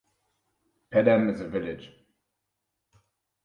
[0.91, 1.91] Pedem is a village.